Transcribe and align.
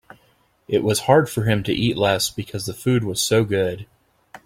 It 0.67 0.83
was 0.83 1.01
hard 1.01 1.29
for 1.29 1.43
him 1.43 1.61
to 1.61 1.71
eat 1.71 1.95
less 1.95 2.31
because 2.31 2.65
the 2.65 2.73
food 2.73 3.03
was 3.03 3.21
so 3.21 3.43
good. 3.43 3.85